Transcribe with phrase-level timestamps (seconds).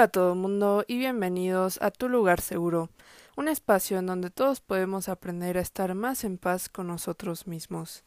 [0.00, 2.88] Hola a todo el mundo y bienvenidos a Tu lugar seguro,
[3.36, 8.02] un espacio en donde todos podemos aprender a estar más en paz con nosotros mismos.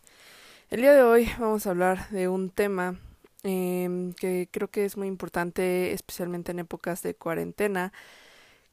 [0.71, 2.99] El día de hoy vamos a hablar de un tema
[3.43, 7.93] eh, que creo que es muy importante, especialmente en épocas de cuarentena,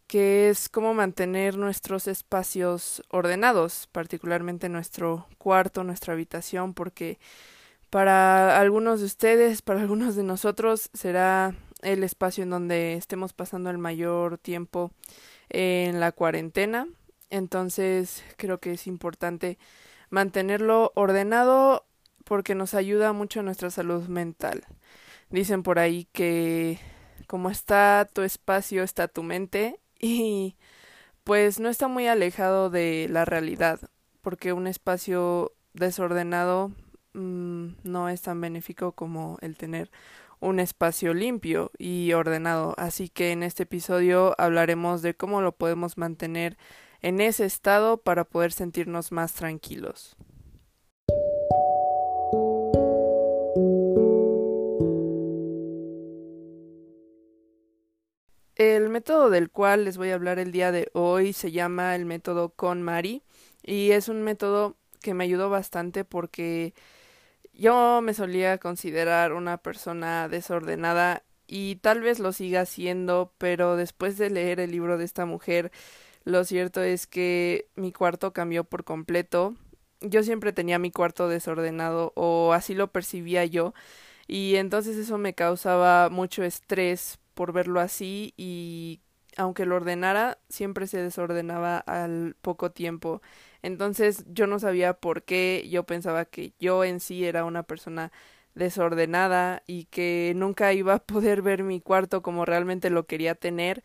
[0.06, 7.18] que es cómo mantener nuestros espacios ordenados, particularmente nuestro cuarto, nuestra habitación, porque
[7.90, 13.70] para algunos de ustedes, para algunos de nosotros, será el espacio en donde estemos pasando
[13.70, 14.92] el mayor tiempo
[15.48, 16.86] en la cuarentena.
[17.30, 19.58] Entonces creo que es importante
[20.10, 21.86] mantenerlo ordenado
[22.24, 24.64] porque nos ayuda mucho a nuestra salud mental.
[25.30, 26.78] Dicen por ahí que
[27.26, 30.56] como está tu espacio, está tu mente y
[31.24, 33.80] pues no está muy alejado de la realidad
[34.20, 36.72] porque un espacio desordenado
[37.12, 39.90] mmm, no es tan benéfico como el tener
[40.40, 42.74] un espacio limpio y ordenado.
[42.78, 46.56] Así que en este episodio hablaremos de cómo lo podemos mantener
[47.02, 50.16] en ese estado para poder sentirnos más tranquilos.
[58.56, 62.04] El método del cual les voy a hablar el día de hoy se llama el
[62.04, 63.22] método con Mari
[63.62, 66.74] y es un método que me ayudó bastante porque
[67.60, 74.16] yo me solía considerar una persona desordenada y tal vez lo siga siendo, pero después
[74.16, 75.70] de leer el libro de esta mujer,
[76.24, 79.56] lo cierto es que mi cuarto cambió por completo.
[80.00, 83.74] Yo siempre tenía mi cuarto desordenado o así lo percibía yo
[84.26, 89.00] y entonces eso me causaba mucho estrés por verlo así y
[89.36, 93.20] aunque lo ordenara siempre se desordenaba al poco tiempo
[93.62, 98.12] entonces yo no sabía por qué, yo pensaba que yo en sí era una persona
[98.54, 103.82] desordenada y que nunca iba a poder ver mi cuarto como realmente lo quería tener,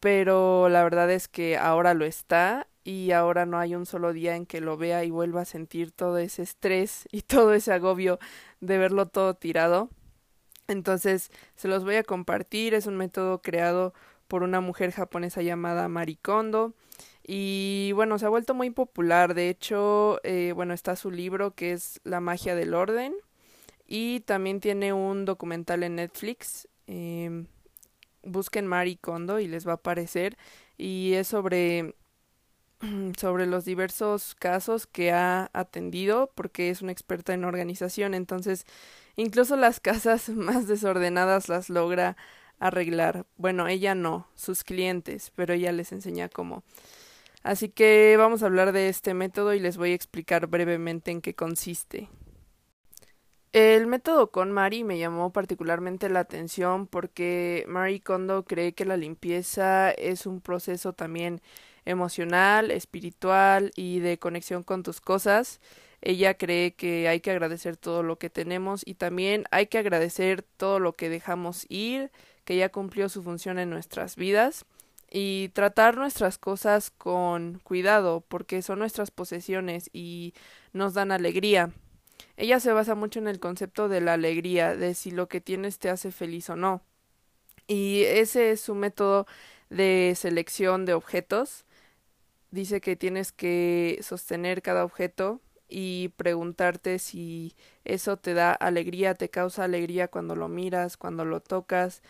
[0.00, 4.36] pero la verdad es que ahora lo está y ahora no hay un solo día
[4.36, 8.18] en que lo vea y vuelva a sentir todo ese estrés y todo ese agobio
[8.60, 9.90] de verlo todo tirado.
[10.68, 13.94] Entonces se los voy a compartir, es un método creado
[14.28, 16.74] por una mujer japonesa llamada Marikondo
[17.28, 19.34] y bueno, se ha vuelto muy popular.
[19.34, 23.14] De hecho, eh, bueno, está su libro que es La magia del orden.
[23.88, 26.68] Y también tiene un documental en Netflix.
[26.86, 27.46] Eh,
[28.22, 30.36] busquen Mari Kondo y les va a aparecer.
[30.78, 31.96] Y es sobre,
[33.18, 38.14] sobre los diversos casos que ha atendido, porque es una experta en organización.
[38.14, 38.66] Entonces,
[39.16, 42.16] incluso las casas más desordenadas las logra
[42.60, 43.26] arreglar.
[43.36, 46.62] Bueno, ella no, sus clientes, pero ella les enseña cómo.
[47.46, 51.20] Así que vamos a hablar de este método y les voy a explicar brevemente en
[51.20, 52.08] qué consiste.
[53.52, 58.96] El método con Mari me llamó particularmente la atención porque Mari Kondo cree que la
[58.96, 61.40] limpieza es un proceso también
[61.84, 65.60] emocional, espiritual y de conexión con tus cosas.
[66.00, 70.42] Ella cree que hay que agradecer todo lo que tenemos y también hay que agradecer
[70.42, 72.10] todo lo que dejamos ir,
[72.44, 74.66] que ya cumplió su función en nuestras vidas
[75.10, 80.34] y tratar nuestras cosas con cuidado porque son nuestras posesiones y
[80.72, 81.70] nos dan alegría.
[82.36, 85.78] Ella se basa mucho en el concepto de la alegría, de si lo que tienes
[85.78, 86.82] te hace feliz o no.
[87.66, 89.26] Y ese es su método
[89.70, 91.64] de selección de objetos.
[92.50, 99.30] Dice que tienes que sostener cada objeto y preguntarte si eso te da alegría, te
[99.30, 102.02] causa alegría cuando lo miras, cuando lo tocas,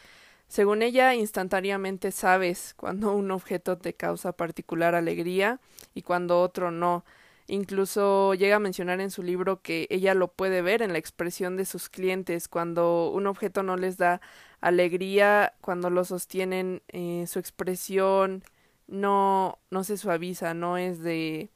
[0.49, 5.61] según ella, instantáneamente sabes cuando un objeto te causa particular alegría
[5.95, 7.05] y cuando otro no.
[7.49, 11.56] Incluso llega a mencionar en su libro que ella lo puede ver en la expresión
[11.56, 14.21] de sus clientes cuando un objeto no les da
[14.61, 18.43] alegría, cuando lo sostienen, eh, su expresión
[18.89, 21.51] no, no se suaviza, no es de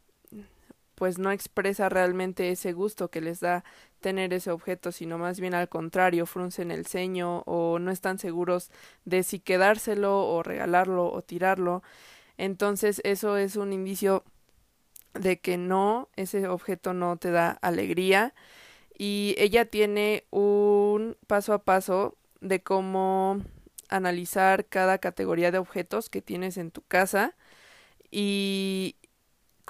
[1.00, 3.64] pues no expresa realmente ese gusto que les da
[4.00, 8.70] tener ese objeto, sino más bien al contrario, fruncen el ceño o no están seguros
[9.06, 11.82] de si quedárselo o regalarlo o tirarlo.
[12.36, 14.24] Entonces eso es un indicio
[15.14, 18.34] de que no, ese objeto no te da alegría
[18.98, 23.40] y ella tiene un paso a paso de cómo
[23.88, 27.34] analizar cada categoría de objetos que tienes en tu casa
[28.10, 28.96] y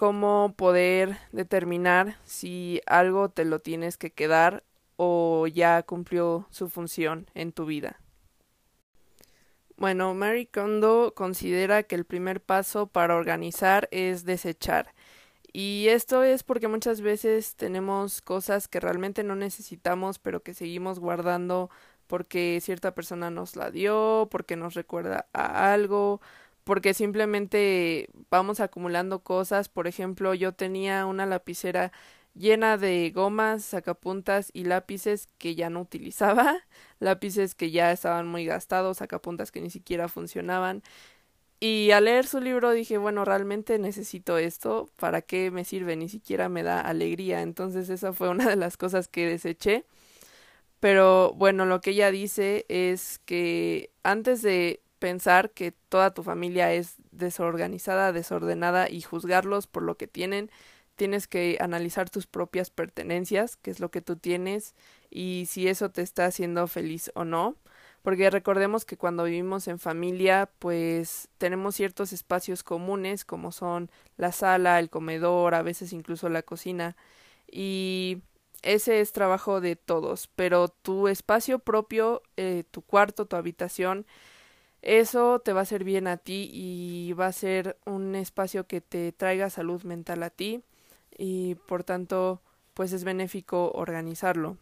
[0.01, 4.65] cómo poder determinar si algo te lo tienes que quedar
[4.97, 8.01] o ya cumplió su función en tu vida.
[9.77, 14.95] Bueno, Mary Kondo considera que el primer paso para organizar es desechar.
[15.53, 20.99] Y esto es porque muchas veces tenemos cosas que realmente no necesitamos, pero que seguimos
[20.99, 21.69] guardando
[22.07, 26.23] porque cierta persona nos la dio, porque nos recuerda a algo,
[26.65, 29.69] porque simplemente vamos acumulando cosas.
[29.69, 31.93] Por ejemplo, yo tenía una lapicera
[32.35, 36.59] llena de gomas, sacapuntas y lápices que ya no utilizaba,
[37.01, 40.83] lápices que ya estaban muy gastados, sacapuntas que ni siquiera funcionaban.
[41.61, 45.95] Y al leer su libro dije, bueno, realmente necesito esto, ¿para qué me sirve?
[45.97, 47.43] Ni siquiera me da alegría.
[47.43, 49.85] Entonces esa fue una de las cosas que deseché.
[50.81, 56.73] Pero bueno, lo que ella dice es que antes de pensar que toda tu familia
[56.73, 60.51] es desorganizada, desordenada y juzgarlos por lo que tienen,
[60.95, 64.77] tienes que analizar tus propias pertenencias, qué es lo que tú tienes
[65.11, 67.57] y si eso te está haciendo feliz o no.
[68.03, 74.33] Porque recordemos que cuando vivimos en familia, pues tenemos ciertos espacios comunes como son la
[74.33, 76.97] sala, el comedor, a veces incluso la cocina
[77.51, 78.23] y
[78.63, 84.07] ese es trabajo de todos, pero tu espacio propio, eh, tu cuarto, tu habitación,
[84.83, 88.81] eso te va a hacer bien a ti y va a ser un espacio que
[88.81, 90.63] te traiga salud mental a ti
[91.19, 92.41] y por tanto
[92.75, 94.57] pues es benéfico organizarlo.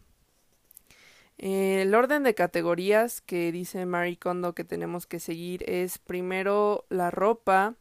[1.37, 7.11] El orden de categorías que dice Marie Kondo que tenemos que seguir es primero la
[7.11, 7.75] ropa,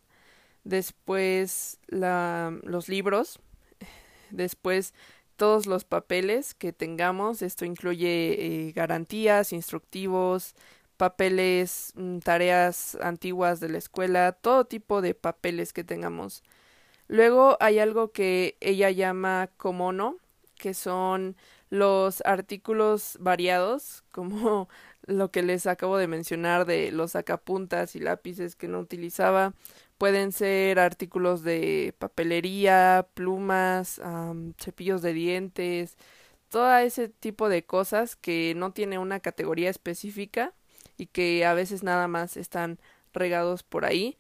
[0.63, 3.41] después la, los libros,
[4.31, 4.95] después
[5.37, 7.43] todos los papeles que tengamos.
[7.43, 10.55] Esto incluye eh, garantías, instructivos,
[10.99, 16.43] papeles, mm, tareas antiguas de la escuela, todo tipo de papeles que tengamos.
[17.09, 20.19] Luego hay algo que ella llama comono,
[20.57, 21.37] que son
[21.71, 24.69] los artículos variados, como
[25.07, 29.55] lo que les acabo de mencionar de los sacapuntas y lápices que no utilizaba,
[29.99, 34.01] pueden ser artículos de papelería, plumas,
[34.59, 35.97] cepillos de dientes,
[36.51, 40.55] todo ese tipo de cosas que no tiene una categoría específica
[40.99, 42.79] y que a veces nada más están
[43.15, 44.19] regados por ahí.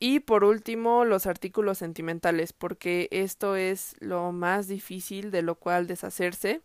[0.00, 5.86] Y por último, los artículos sentimentales, porque esto es lo más difícil de lo cual
[5.86, 6.62] deshacerse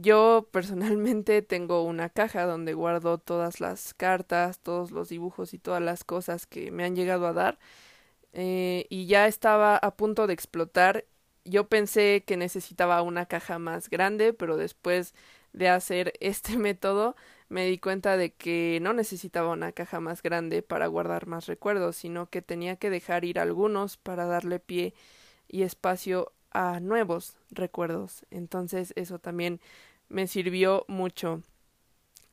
[0.00, 5.82] yo personalmente tengo una caja donde guardo todas las cartas, todos los dibujos y todas
[5.82, 7.58] las cosas que me han llegado a dar.
[8.32, 11.04] Eh, y ya estaba a punto de explotar.
[11.44, 15.14] Yo pensé que necesitaba una caja más grande, pero después
[15.52, 17.16] de hacer este método
[17.48, 21.96] me di cuenta de que no necesitaba una caja más grande para guardar más recuerdos,
[21.96, 24.94] sino que tenía que dejar ir algunos para darle pie
[25.48, 28.26] y espacio a nuevos recuerdos.
[28.30, 29.60] Entonces eso también
[30.08, 31.42] me sirvió mucho.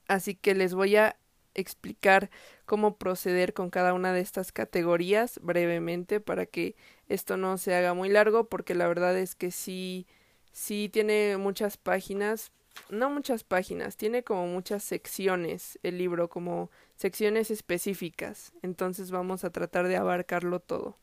[0.07, 1.15] Así que les voy a
[1.53, 2.29] explicar
[2.65, 6.75] cómo proceder con cada una de estas categorías brevemente para que
[7.07, 10.05] esto no se haga muy largo porque la verdad es que sí
[10.55, 12.51] sí tiene muchas páginas,
[12.89, 18.53] no muchas páginas, tiene como muchas secciones el libro, como secciones específicas.
[18.61, 20.97] Entonces vamos a tratar de abarcarlo todo.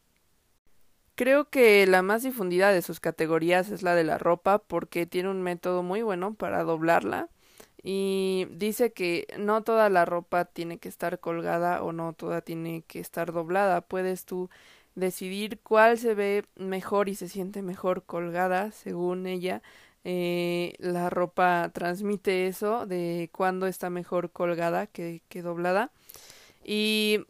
[1.15, 5.29] Creo que la más difundida de sus categorías es la de la ropa porque tiene
[5.29, 7.29] un método muy bueno para doblarla
[7.83, 12.83] y dice que no toda la ropa tiene que estar colgada o no toda tiene
[12.87, 13.81] que estar doblada.
[13.83, 14.51] Puedes tú
[14.95, 19.63] decidir cuál se ve mejor y se siente mejor colgada según ella.
[20.05, 25.93] Eh, la ropa transmite eso de cuándo está mejor colgada que, que doblada.
[26.65, 27.21] Y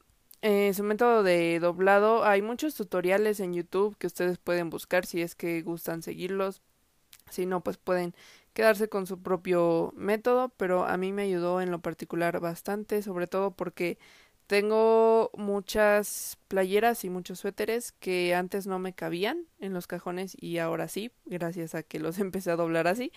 [0.42, 5.22] eh, su método de doblado, hay muchos tutoriales en YouTube que ustedes pueden buscar si
[5.22, 6.62] es que gustan seguirlos.
[7.30, 8.14] Si no, pues pueden
[8.52, 13.26] quedarse con su propio método, pero a mí me ayudó en lo particular bastante, sobre
[13.26, 13.98] todo porque
[14.52, 20.58] tengo muchas playeras y muchos suéteres que antes no me cabían en los cajones y
[20.58, 23.12] ahora sí, gracias a que los empecé a doblar así.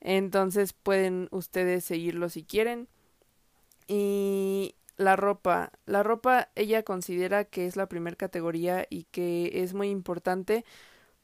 [0.00, 2.86] Entonces pueden ustedes seguirlo si quieren.
[3.88, 5.72] Y la ropa.
[5.86, 10.64] La ropa ella considera que es la primera categoría y que es muy importante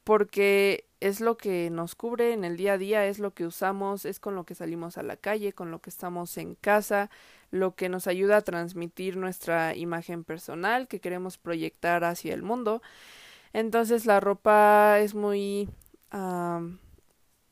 [0.03, 4.05] porque es lo que nos cubre en el día a día, es lo que usamos,
[4.05, 7.09] es con lo que salimos a la calle, con lo que estamos en casa,
[7.51, 12.81] lo que nos ayuda a transmitir nuestra imagen personal que queremos proyectar hacia el mundo.
[13.53, 15.69] Entonces la ropa es muy...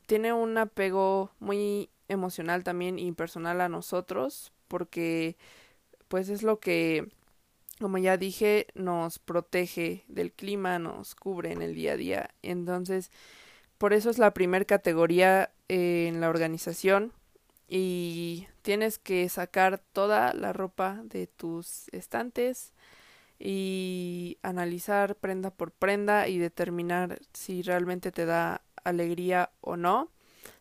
[0.07, 5.37] tiene un apego muy emocional también y personal a nosotros porque
[6.07, 7.09] pues es lo que,
[7.79, 12.29] como ya dije, nos protege del clima, nos cubre en el día a día.
[12.41, 13.11] Entonces,
[13.77, 17.11] por eso es la primer categoría en la organización
[17.67, 22.73] y tienes que sacar toda la ropa de tus estantes
[23.39, 30.09] y analizar prenda por prenda y determinar si realmente te da alegría o no.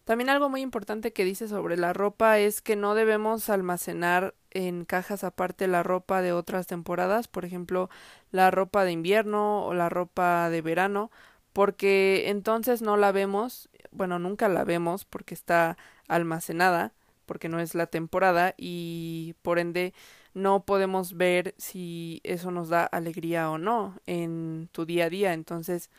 [0.05, 4.85] También algo muy importante que dice sobre la ropa es que no debemos almacenar en
[4.85, 7.89] cajas aparte la ropa de otras temporadas, por ejemplo,
[8.31, 11.11] la ropa de invierno o la ropa de verano,
[11.55, 16.93] porque entonces no la vemos, bueno, nunca la vemos porque está almacenada,
[17.25, 19.95] porque no es la temporada y por ende
[20.35, 25.33] no podemos ver si eso nos da alegría o no en tu día a día.
[25.33, 25.91] Entonces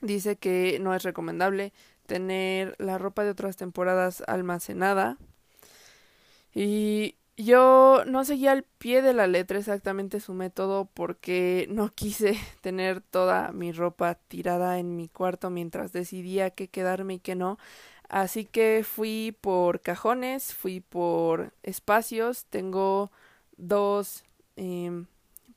[0.00, 1.72] dice que no es recomendable
[2.08, 5.18] tener la ropa de otras temporadas almacenada.
[6.54, 12.34] Y yo no seguía al pie de la letra exactamente su método porque no quise
[12.62, 17.58] tener toda mi ropa tirada en mi cuarto mientras decidía qué quedarme y qué no.
[18.08, 23.12] Así que fui por cajones, fui por espacios, tengo
[23.58, 24.24] dos
[24.56, 25.06] em,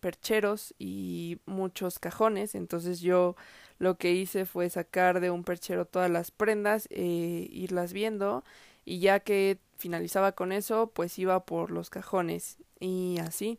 [0.02, 3.38] percheros y muchos cajones, entonces yo
[3.82, 8.44] lo que hice fue sacar de un perchero todas las prendas, e irlas viendo
[8.86, 13.58] y ya que finalizaba con eso, pues iba por los cajones y así.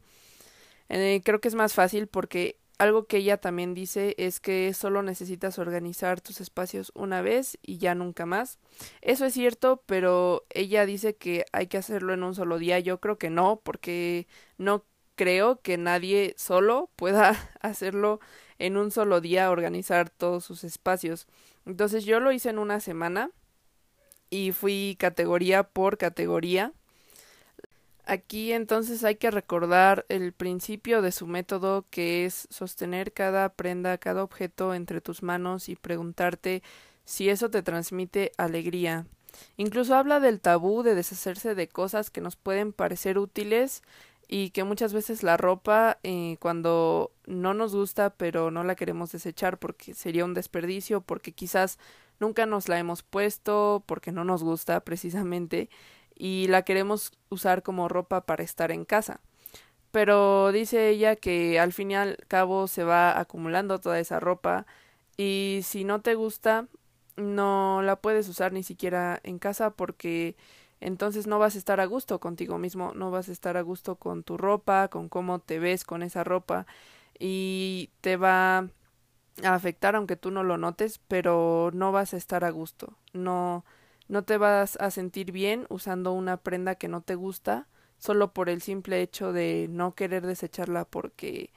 [0.89, 5.03] Eh, creo que es más fácil porque algo que ella también dice es que solo
[5.03, 8.61] necesitas organizar tus espacios una vez y ya nunca más.
[9.01, 12.79] Eso es cierto, pero ella dice que hay que hacerlo en un solo día.
[12.79, 14.85] Yo creo que no, porque no
[15.17, 18.21] creo que nadie solo pueda hacerlo
[18.63, 21.27] en un solo día, organizar todos sus espacios.
[21.67, 23.31] Entonces yo lo hice en una semana
[24.31, 26.73] y fui categoría por categoría
[28.05, 33.97] Aquí entonces hay que recordar el principio de su método que es sostener cada prenda,
[33.99, 36.65] cada objeto entre tus manos y preguntarte
[37.05, 39.07] si eso te transmite alegría.
[39.57, 43.83] Incluso habla del tabú de deshacerse de cosas que nos pueden parecer útiles
[44.33, 49.13] y que muchas veces la ropa eh, cuando no nos gusta pero no la queremos
[49.13, 51.79] desechar porque sería un desperdicio, porque quizás
[52.19, 55.69] nunca nos la hemos puesto, porque no nos gusta precisamente
[56.17, 59.21] y la queremos usar como ropa para estar en casa.
[59.91, 64.65] Pero dice ella que al fin y al cabo se va acumulando toda esa ropa
[65.19, 66.69] y si no te gusta
[67.17, 70.37] no la puedes usar ni siquiera en casa porque
[70.83, 73.97] entonces no vas a estar a gusto contigo mismo, no vas a estar a gusto
[73.97, 76.67] con tu ropa, con cómo te ves con esa ropa
[77.19, 78.59] y te va
[79.43, 83.65] a afectar aunque tú no lo notes, pero no vas a estar a gusto, no
[84.09, 88.51] no te vas a sentir bien usando una prenda que no te gusta solo por
[88.51, 91.51] el simple hecho de no querer desecharla porque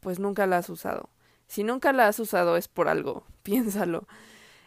[0.00, 1.10] pues nunca la has usado.
[1.48, 4.06] Si nunca la has usado es por algo, piénsalo.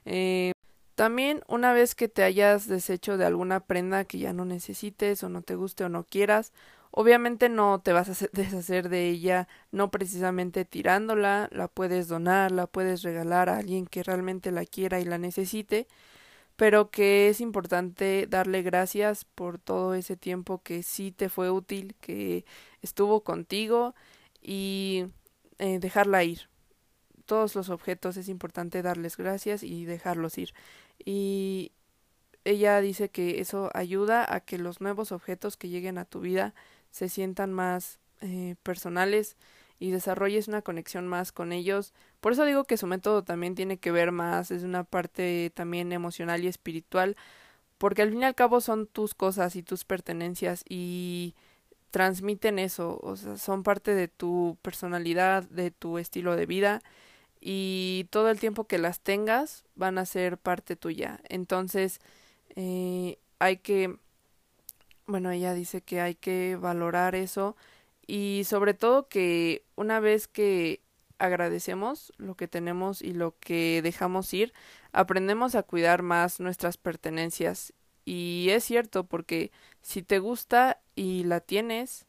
[0.06, 0.54] Eh,
[0.98, 5.30] también una vez que te hayas deshecho de alguna prenda que ya no necesites o
[5.30, 6.54] no te guste o no quieras,
[6.90, 12.66] obviamente no te vas a deshacer de ella no precisamente tirándola, la puedes donar, la
[12.66, 15.86] puedes regalar a alguien que realmente la quiera y la necesite,
[16.56, 21.96] pero que es importante darle gracias por todo ese tiempo que sí te fue útil,
[22.02, 22.44] que
[22.82, 23.94] estuvo contigo
[24.42, 25.06] y
[25.60, 26.50] eh, dejarla ir.
[27.28, 30.54] Todos los objetos es importante darles gracias y dejarlos ir.
[31.04, 31.72] Y
[32.44, 36.54] ella dice que eso ayuda a que los nuevos objetos que lleguen a tu vida
[36.92, 39.36] se sientan más eh, personales
[39.80, 41.94] y desarrolles una conexión más con ellos.
[42.20, 45.92] Por eso digo que su método también tiene que ver más, es una parte también
[45.92, 47.16] emocional y espiritual,
[47.78, 51.36] porque al fin y al cabo son tus cosas y tus pertenencias y
[51.92, 56.82] transmiten eso, o sea, son parte de tu personalidad, de tu estilo de vida
[57.42, 61.20] y todo el tiempo que las tengas van a ser parte tuya.
[61.30, 62.00] Entonces,
[62.56, 63.98] eh, hay que,
[65.06, 67.56] bueno, ella dice que hay que valorar eso
[68.06, 70.82] y sobre todo que una vez que
[71.20, 74.54] agradecemos lo que tenemos y lo que dejamos ir,
[74.92, 77.74] aprendemos a cuidar más nuestras pertenencias.
[78.06, 79.52] Y es cierto, porque
[79.82, 82.06] si te gusta y la tienes,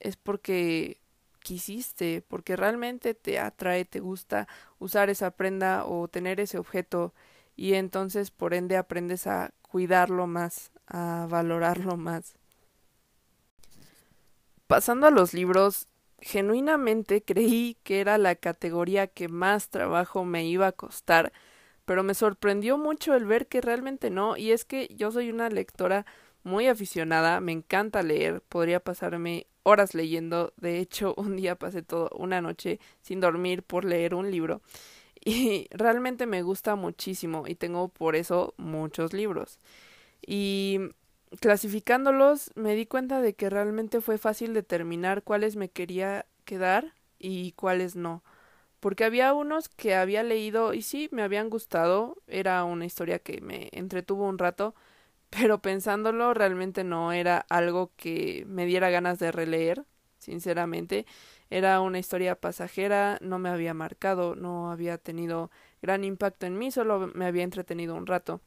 [0.00, 1.01] es porque
[1.42, 7.12] quisiste, porque realmente te atrae, te gusta usar esa prenda o tener ese objeto
[7.56, 12.34] y entonces por ende aprendes a cuidarlo más, a valorarlo más.
[14.66, 15.88] Pasando a los libros,
[16.20, 21.32] genuinamente creí que era la categoría que más trabajo me iba a costar,
[21.84, 25.50] pero me sorprendió mucho el ver que realmente no, y es que yo soy una
[25.50, 26.06] lectora
[26.44, 32.10] muy aficionada, me encanta leer, podría pasarme horas leyendo, de hecho un día pasé toda
[32.16, 34.62] una noche sin dormir por leer un libro,
[35.24, 39.58] y realmente me gusta muchísimo y tengo por eso muchos libros.
[40.26, 40.80] Y
[41.40, 47.52] clasificándolos me di cuenta de que realmente fue fácil determinar cuáles me quería quedar y
[47.52, 48.22] cuáles no.
[48.80, 53.40] porque había unos que había leído y sí, me habían gustado, era una historia que
[53.40, 54.74] me entretuvo un rato,
[55.32, 59.86] pero pensándolo realmente no era algo que me diera ganas de releer,
[60.18, 61.06] sinceramente.
[61.48, 66.70] Era una historia pasajera, no me había marcado, no había tenido gran impacto en mí,
[66.70, 68.42] solo me había entretenido un rato.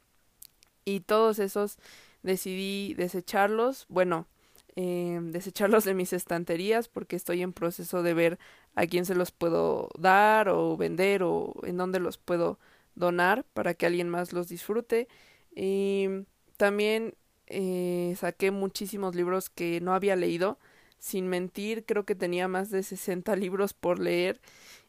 [0.86, 1.80] Y todos esos
[2.22, 4.28] decidí desecharlos, bueno,
[4.76, 8.40] eh, desecharlos de mis estanterías porque estoy en proceso de ver
[8.76, 12.60] a quién se los puedo dar o vender o en dónde los puedo
[12.94, 15.08] donar para que alguien más los disfrute.
[15.56, 16.10] Y
[16.58, 17.16] también
[17.48, 20.60] eh, saqué muchísimos libros que no había leído.
[21.00, 24.42] Sin mentir, creo que tenía más de 60 libros por leer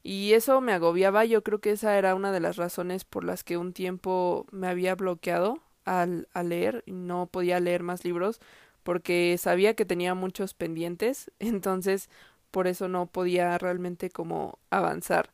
[0.02, 1.24] y eso me agobiaba.
[1.24, 4.68] Yo creo que esa era una de las razones por las que un tiempo me
[4.68, 8.40] había bloqueado al, a leer no podía leer más libros
[8.82, 11.30] porque sabía que tenía muchos pendientes.
[11.40, 12.08] Entonces
[12.50, 15.32] por eso no podía realmente como avanzar.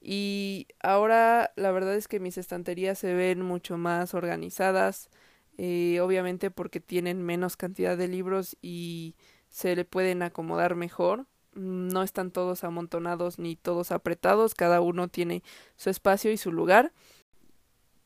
[0.00, 5.10] Y ahora la verdad es que mis estanterías se ven mucho más organizadas,
[5.58, 9.16] eh, obviamente porque tienen menos cantidad de libros y
[9.48, 11.26] se le pueden acomodar mejor.
[11.54, 15.42] No están todos amontonados ni todos apretados, cada uno tiene
[15.76, 16.92] su espacio y su lugar.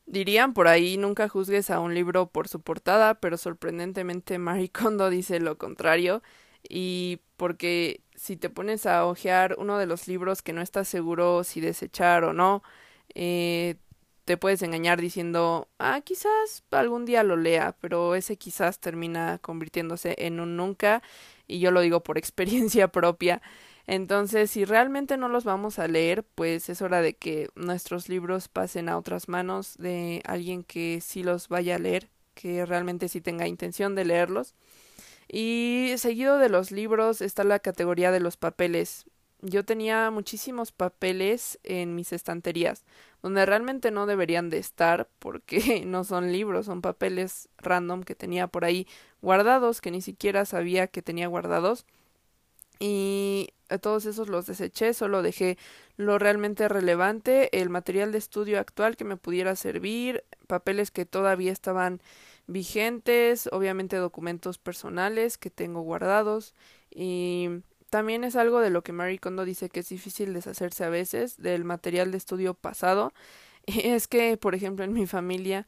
[0.07, 5.09] Dirían por ahí nunca juzgues a un libro por su portada, pero sorprendentemente Marie Kondo
[5.11, 6.21] dice lo contrario
[6.67, 11.43] y porque si te pones a hojear uno de los libros que no estás seguro
[11.43, 12.63] si desechar o no,
[13.13, 13.75] eh,
[14.25, 20.15] te puedes engañar diciendo, ah, quizás algún día lo lea, pero ese quizás termina convirtiéndose
[20.17, 21.03] en un nunca,
[21.47, 23.41] y yo lo digo por experiencia propia.
[23.87, 28.47] Entonces, si realmente no los vamos a leer, pues es hora de que nuestros libros
[28.47, 33.21] pasen a otras manos de alguien que sí los vaya a leer, que realmente sí
[33.21, 34.55] tenga intención de leerlos.
[35.27, 39.05] Y seguido de los libros está la categoría de los papeles.
[39.41, 42.83] Yo tenía muchísimos papeles en mis estanterías,
[43.21, 48.47] donde realmente no deberían de estar porque no son libros, son papeles random que tenía
[48.47, 48.87] por ahí
[49.21, 51.85] guardados, que ni siquiera sabía que tenía guardados.
[52.79, 53.49] Y
[53.81, 55.57] todos esos los deseché, solo dejé
[55.97, 61.51] lo realmente relevante, el material de estudio actual que me pudiera servir, papeles que todavía
[61.51, 62.01] estaban
[62.47, 66.53] vigentes, obviamente documentos personales que tengo guardados
[66.91, 67.49] y
[67.95, 71.37] también es algo de lo que Mary Kondo dice que es difícil deshacerse a veces
[71.37, 73.13] del material de estudio pasado.
[73.67, 75.65] Es que, por ejemplo, en mi familia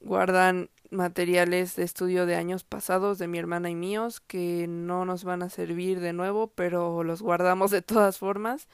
[0.00, 5.22] guardan materiales de estudio de años pasados de mi hermana y míos que no nos
[5.22, 8.66] van a servir de nuevo, pero los guardamos de todas formas.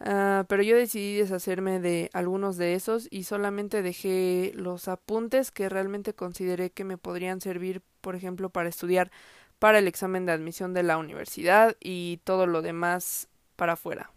[0.00, 5.68] Ah, pero yo decidí deshacerme de algunos de esos y solamente dejé los apuntes que
[5.68, 9.12] realmente consideré que me podrían servir, por ejemplo, para estudiar
[9.58, 14.10] para el examen de admisión de la universidad y todo lo demás para afuera.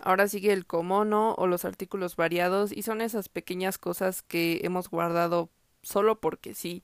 [0.00, 4.90] Ahora sigue el comono o los artículos variados y son esas pequeñas cosas que hemos
[4.90, 5.48] guardado
[5.82, 6.82] solo porque sí.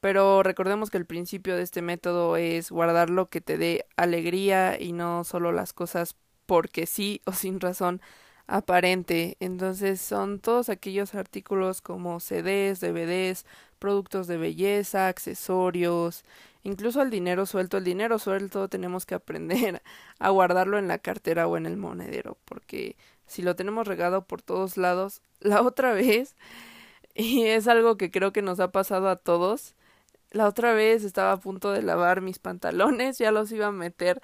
[0.00, 4.80] Pero recordemos que el principio de este método es guardar lo que te dé alegría
[4.80, 8.00] y no solo las cosas porque sí o sin razón
[8.46, 9.36] aparente.
[9.40, 13.46] Entonces son todos aquellos artículos como CDs, DVDs,
[13.78, 16.24] productos de belleza, accesorios,
[16.64, 17.76] incluso el dinero suelto.
[17.76, 19.82] El dinero suelto tenemos que aprender
[20.18, 22.96] a guardarlo en la cartera o en el monedero, porque
[23.26, 26.36] si lo tenemos regado por todos lados, la otra vez,
[27.14, 29.74] y es algo que creo que nos ha pasado a todos,
[30.32, 34.20] la otra vez estaba a punto de lavar mis pantalones, ya los iba a meter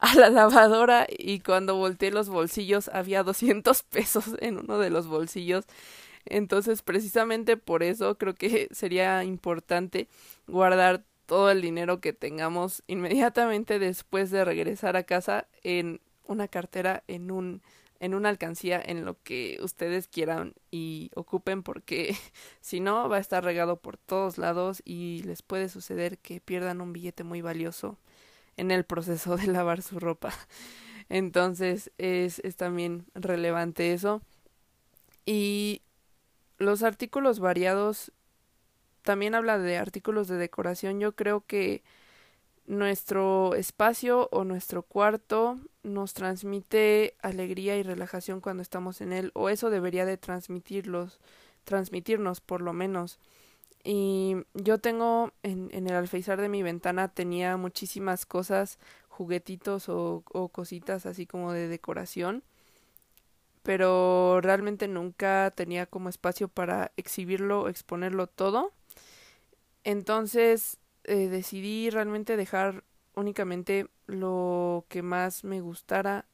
[0.00, 5.06] a la lavadora y cuando volteé los bolsillos había 200 pesos en uno de los
[5.06, 5.64] bolsillos.
[6.26, 10.08] Entonces, precisamente por eso creo que sería importante
[10.46, 17.02] guardar todo el dinero que tengamos inmediatamente después de regresar a casa en una cartera,
[17.08, 17.62] en un
[18.00, 22.14] en una alcancía, en lo que ustedes quieran y ocupen porque
[22.60, 26.80] si no va a estar regado por todos lados y les puede suceder que pierdan
[26.80, 27.98] un billete muy valioso
[28.56, 30.32] en el proceso de lavar su ropa.
[31.08, 34.22] Entonces es, es también relevante eso.
[35.24, 35.82] Y
[36.58, 38.12] los artículos variados
[39.06, 40.98] también habla de artículos de decoración.
[40.98, 41.84] Yo creo que
[42.66, 49.48] nuestro espacio o nuestro cuarto nos transmite alegría y relajación cuando estamos en él, o
[49.48, 51.20] eso debería de transmitirlos,
[51.62, 53.20] transmitirnos por lo menos.
[53.84, 60.24] Y yo tengo en, en el alféizar de mi ventana tenía muchísimas cosas, juguetitos o,
[60.32, 62.42] o cositas así como de decoración,
[63.62, 68.72] pero realmente nunca tenía como espacio para exhibirlo, exponerlo todo.
[69.86, 72.82] Entonces eh, decidí realmente dejar
[73.14, 76.26] únicamente lo que más me gustara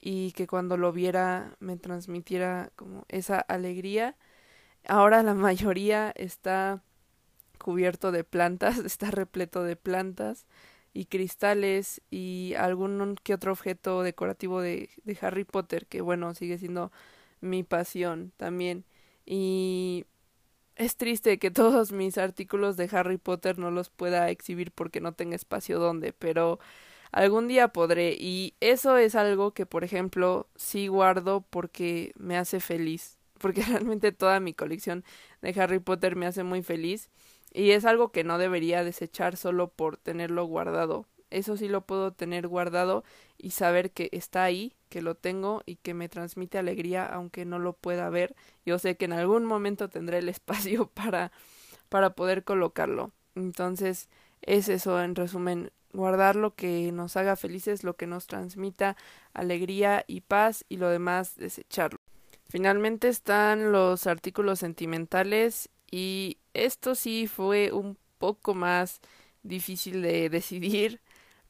[0.00, 4.16] y que cuando lo viera me transmitiera como esa alegría.
[4.88, 6.82] Ahora la mayoría está
[7.58, 10.46] cubierto de plantas, está repleto de plantas
[10.92, 16.58] y cristales y algún que otro objeto decorativo de, de Harry Potter que bueno sigue
[16.58, 16.90] siendo
[17.40, 18.84] mi pasión también
[19.24, 20.06] y
[20.78, 25.12] es triste que todos mis artículos de Harry Potter no los pueda exhibir porque no
[25.12, 26.58] tenga espacio donde, pero
[27.12, 32.60] algún día podré y eso es algo que por ejemplo sí guardo porque me hace
[32.60, 35.04] feliz, porque realmente toda mi colección
[35.42, 37.10] de Harry Potter me hace muy feliz
[37.52, 41.06] y es algo que no debería desechar solo por tenerlo guardado.
[41.30, 43.04] Eso sí lo puedo tener guardado
[43.36, 47.58] y saber que está ahí, que lo tengo y que me transmite alegría aunque no
[47.58, 48.34] lo pueda ver.
[48.66, 51.32] Yo sé que en algún momento tendré el espacio para
[51.88, 53.12] para poder colocarlo.
[53.34, 54.08] Entonces,
[54.42, 58.96] es eso en resumen, guardar lo que nos haga felices, lo que nos transmita
[59.32, 61.98] alegría y paz y lo demás desecharlo.
[62.48, 69.00] Finalmente están los artículos sentimentales y esto sí fue un poco más
[69.42, 71.00] difícil de decidir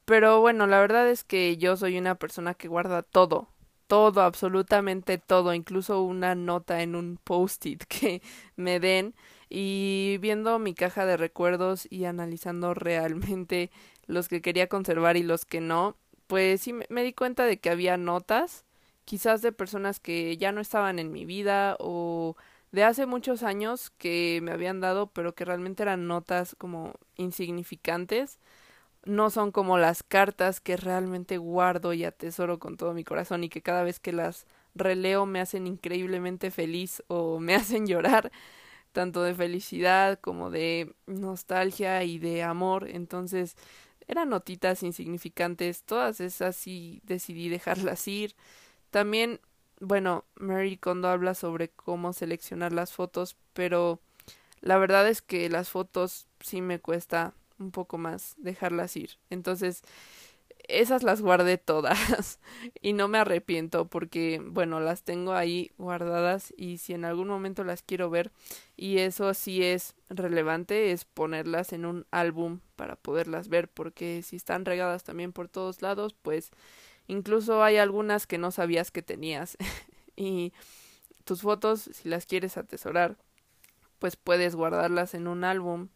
[0.08, 3.48] pero bueno, la verdad es que yo soy una persona que guarda todo,
[3.88, 8.22] todo, absolutamente todo, incluso una nota en un post-it que
[8.56, 9.14] me den
[9.50, 13.70] y viendo mi caja de recuerdos y analizando realmente
[14.06, 15.94] los que quería conservar y los que no,
[16.26, 18.64] pues sí me di cuenta de que había notas,
[19.04, 22.34] quizás de personas que ya no estaban en mi vida o
[22.72, 28.38] de hace muchos años que me habían dado, pero que realmente eran notas como insignificantes
[29.04, 33.48] no son como las cartas que realmente guardo y atesoro con todo mi corazón y
[33.48, 38.30] que cada vez que las releo me hacen increíblemente feliz o me hacen llorar,
[38.92, 42.88] tanto de felicidad como de nostalgia y de amor.
[42.88, 43.56] Entonces,
[44.06, 48.34] eran notitas insignificantes, todas esas sí decidí dejarlas ir.
[48.90, 49.40] También,
[49.80, 54.00] bueno, Mary Kondo habla sobre cómo seleccionar las fotos, pero
[54.60, 59.18] la verdad es que las fotos sí me cuesta un poco más, dejarlas ir.
[59.30, 59.82] Entonces,
[60.68, 62.38] esas las guardé todas
[62.82, 67.64] y no me arrepiento porque, bueno, las tengo ahí guardadas y si en algún momento
[67.64, 68.30] las quiero ver
[68.76, 74.36] y eso sí es relevante, es ponerlas en un álbum para poderlas ver porque si
[74.36, 76.50] están regadas también por todos lados, pues
[77.06, 79.56] incluso hay algunas que no sabías que tenías
[80.16, 80.52] y
[81.24, 83.16] tus fotos, si las quieres atesorar,
[83.98, 85.88] pues puedes guardarlas en un álbum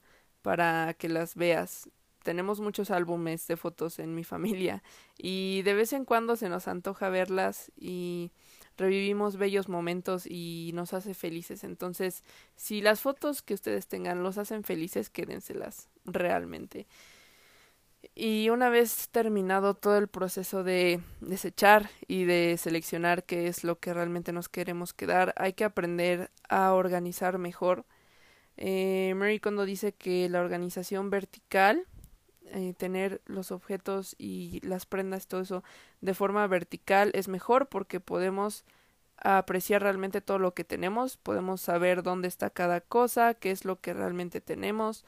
[0.43, 1.89] para que las veas.
[2.23, 4.83] Tenemos muchos álbumes de fotos en mi familia
[5.17, 8.33] y de vez en cuando se nos antoja verlas y
[8.77, 11.65] revivimos bellos momentos y nos hace felices.
[11.65, 12.25] Entonces,
[12.57, 16.87] si las fotos que ustedes tengan los hacen felices, quédenselas realmente.
[18.15, 23.79] Y una vez terminado todo el proceso de desechar y de seleccionar qué es lo
[23.79, 27.87] que realmente nos queremos quedar, hay que aprender a organizar mejor
[28.57, 31.87] eh, Mary Kondo dice que la organización vertical,
[32.47, 35.65] eh, tener los objetos y las prendas, todo eso
[36.01, 38.65] de forma vertical es mejor porque podemos
[39.17, 43.81] apreciar realmente todo lo que tenemos, podemos saber dónde está cada cosa, qué es lo
[43.81, 45.05] que realmente tenemos.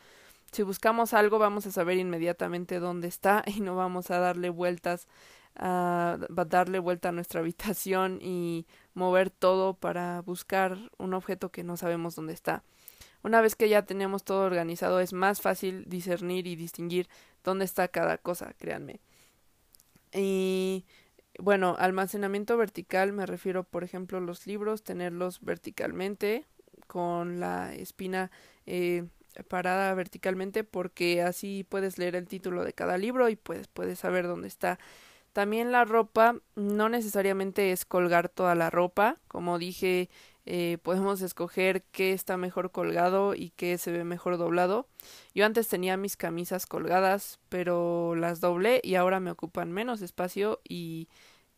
[0.52, 5.08] Si buscamos algo vamos a saber inmediatamente dónde está y no vamos a darle vueltas
[5.56, 11.76] a darle vuelta a nuestra habitación y mover todo para buscar un objeto que no
[11.76, 12.64] sabemos dónde está.
[13.24, 17.08] Una vez que ya tenemos todo organizado es más fácil discernir y distinguir
[17.42, 19.00] dónde está cada cosa, créanme.
[20.12, 20.84] Y
[21.38, 26.44] bueno, almacenamiento vertical me refiero, por ejemplo, los libros, tenerlos verticalmente
[26.86, 28.30] con la espina
[28.66, 29.06] eh,
[29.48, 34.26] parada verticalmente porque así puedes leer el título de cada libro y pues puedes saber
[34.26, 34.78] dónde está.
[35.32, 40.10] También la ropa no necesariamente es colgar toda la ropa, como dije
[40.46, 44.86] eh, podemos escoger qué está mejor colgado y qué se ve mejor doblado.
[45.34, 50.60] Yo antes tenía mis camisas colgadas, pero las doblé y ahora me ocupan menos espacio
[50.68, 51.08] y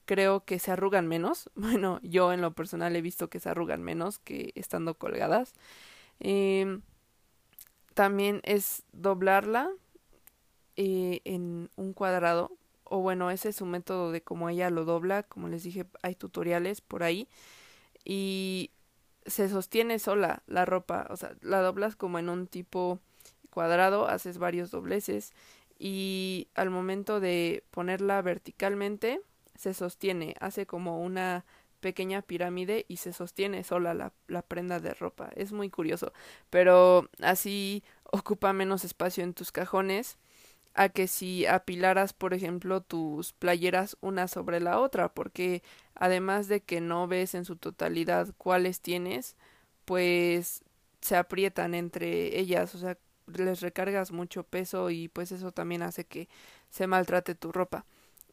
[0.04, 1.50] creo que se arrugan menos.
[1.56, 5.54] Bueno, yo en lo personal he visto que se arrugan menos que estando colgadas.
[6.20, 6.80] Eh,
[7.94, 9.70] también es doblarla
[10.76, 12.52] eh, en un cuadrado.
[12.84, 15.24] O bueno, ese es su método de cómo ella lo dobla.
[15.24, 17.28] Como les dije, hay tutoriales por ahí.
[18.04, 18.70] Y
[19.26, 23.00] se sostiene sola la ropa, o sea, la doblas como en un tipo
[23.50, 25.32] cuadrado, haces varios dobleces
[25.78, 29.20] y al momento de ponerla verticalmente
[29.54, 31.44] se sostiene, hace como una
[31.80, 35.30] pequeña pirámide y se sostiene sola la, la prenda de ropa.
[35.36, 36.12] Es muy curioso,
[36.50, 40.18] pero así ocupa menos espacio en tus cajones.
[40.76, 45.62] A que si apilaras, por ejemplo, tus playeras una sobre la otra, porque
[45.94, 49.36] además de que no ves en su totalidad cuáles tienes,
[49.86, 50.62] pues
[51.00, 56.04] se aprietan entre ellas, o sea, les recargas mucho peso y pues eso también hace
[56.04, 56.28] que
[56.70, 57.86] se maltrate tu ropa.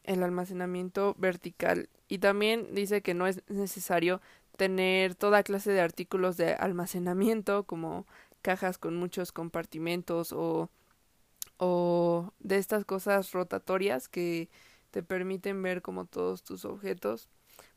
[0.04, 4.20] El almacenamiento vertical y también dice que no es necesario
[4.56, 8.06] tener toda clase de artículos de almacenamiento como
[8.42, 10.68] cajas con muchos compartimentos o
[11.58, 14.48] o de estas cosas rotatorias que
[14.90, 17.28] te permiten ver como todos tus objetos.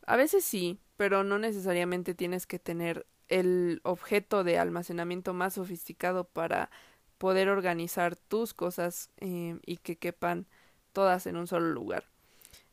[0.05, 6.25] A veces sí, pero no necesariamente tienes que tener el objeto de almacenamiento más sofisticado
[6.25, 6.69] para
[7.17, 10.45] poder organizar tus cosas eh, y que quepan
[10.93, 12.05] todas en un solo lugar.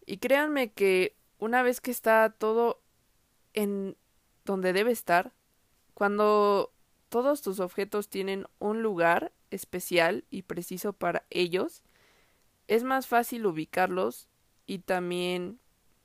[0.07, 2.81] Y créanme que una vez que está todo
[3.55, 3.97] en
[4.45, 5.33] donde debe estar,
[5.95, 6.73] cuando
[7.09, 11.83] todos tus objetos tienen un lugar especial y preciso para ellos,
[12.69, 14.29] es más fácil ubicarlos
[14.67, 15.59] y también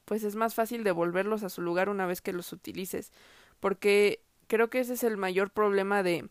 [0.05, 3.11] pues es más fácil devolverlos a su lugar una vez que los utilices,
[3.59, 6.29] porque creo que ese es el mayor problema de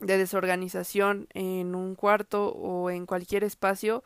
[0.00, 4.04] de desorganización en un cuarto o en cualquier espacio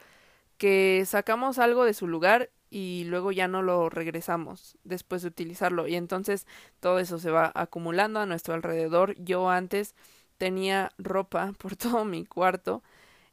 [0.58, 5.86] que sacamos algo de su lugar y luego ya no lo regresamos después de utilizarlo
[5.88, 6.46] y entonces
[6.80, 9.14] todo eso se va acumulando a nuestro alrededor.
[9.18, 9.94] Yo antes
[10.42, 12.82] tenía ropa por todo mi cuarto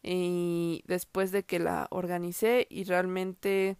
[0.03, 3.77] y después de que la organicé y realmente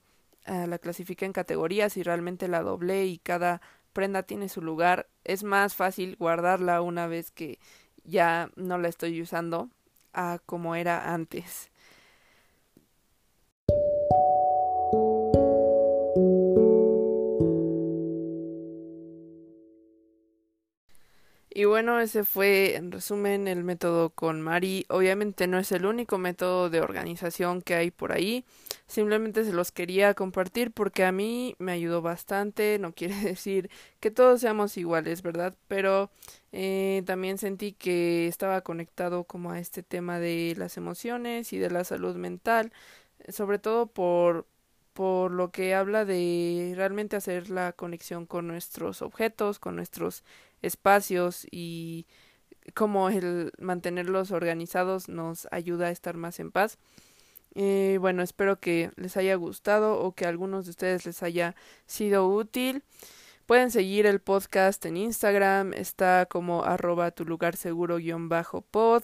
[0.47, 3.61] uh, la clasifiqué en categorías y realmente la doblé y cada
[3.93, 7.59] prenda tiene su lugar, es más fácil guardarla una vez que
[8.03, 9.69] ya no la estoy usando
[10.11, 11.68] a como era antes.
[21.59, 24.85] Y bueno, ese fue en resumen el método con Mari.
[24.87, 28.45] Obviamente no es el único método de organización que hay por ahí.
[28.87, 32.79] Simplemente se los quería compartir porque a mí me ayudó bastante.
[32.79, 33.69] No quiere decir
[33.99, 35.53] que todos seamos iguales, ¿verdad?
[35.67, 36.09] Pero
[36.53, 41.71] eh, también sentí que estaba conectado como a este tema de las emociones y de
[41.71, 42.71] la salud mental.
[43.27, 44.47] Sobre todo por
[44.93, 50.25] por lo que habla de realmente hacer la conexión con nuestros objetos, con nuestros
[50.61, 52.07] espacios y
[52.73, 56.77] cómo el mantenerlos organizados nos ayuda a estar más en paz.
[57.55, 61.55] Eh, bueno, espero que les haya gustado o que a algunos de ustedes les haya
[61.85, 62.83] sido útil.
[63.45, 69.03] Pueden seguir el podcast en Instagram, está como arroba tu lugar seguro guion bajo pod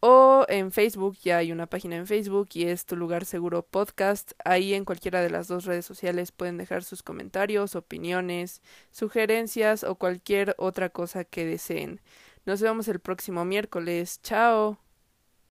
[0.00, 4.32] o en Facebook, ya hay una página en Facebook y es tu lugar seguro podcast.
[4.44, 9.96] Ahí en cualquiera de las dos redes sociales pueden dejar sus comentarios, opiniones, sugerencias o
[9.96, 12.00] cualquier otra cosa que deseen.
[12.46, 14.20] Nos vemos el próximo miércoles.
[14.22, 14.87] Chao.